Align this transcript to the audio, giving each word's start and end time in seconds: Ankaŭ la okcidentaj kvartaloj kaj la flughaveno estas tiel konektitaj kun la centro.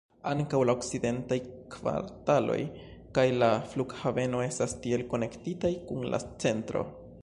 Ankaŭ 0.29 0.61
la 0.69 0.73
okcidentaj 0.77 1.37
kvartaloj 1.75 2.57
kaj 3.19 3.27
la 3.45 3.53
flughaveno 3.75 4.43
estas 4.49 4.77
tiel 4.87 5.09
konektitaj 5.15 5.75
kun 5.93 6.09
la 6.15 6.27
centro. 6.47 6.89